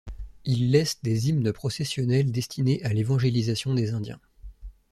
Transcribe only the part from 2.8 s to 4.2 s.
à l'évangélisation des indiens.